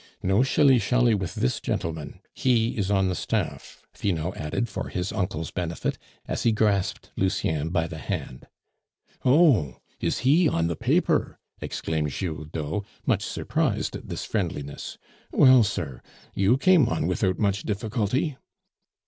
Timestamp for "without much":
17.05-17.61